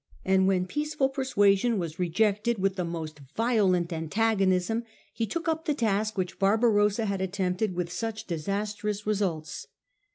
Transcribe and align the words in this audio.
And 0.25 0.47
when 0.47 0.65
peaceful 0.65 1.09
persuasion 1.09 1.77
was 1.77 1.99
rejected 1.99 2.57
with 2.57 2.75
the 2.75 2.83
most 2.83 3.19
violent 3.35 3.93
antagonism, 3.93 4.83
he 5.13 5.27
took 5.27 5.47
up 5.47 5.65
the 5.65 5.75
task 5.75 6.17
which 6.17 6.39
Barbarossa 6.39 7.05
had 7.05 7.21
attempted 7.21 7.75
with 7.75 7.91
such 7.91 8.25
disastrous 8.25 9.05
results. 9.05 9.67